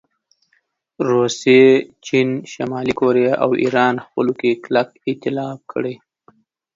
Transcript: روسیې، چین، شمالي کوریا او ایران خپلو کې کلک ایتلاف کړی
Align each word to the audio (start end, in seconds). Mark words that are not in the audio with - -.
روسیې، 1.09 1.65
چین، 2.05 2.29
شمالي 2.51 2.93
کوریا 2.99 3.33
او 3.43 3.49
ایران 3.63 3.95
خپلو 4.05 4.33
کې 4.39 4.49
کلک 4.65 4.89
ایتلاف 5.07 5.59
کړی 5.71 5.95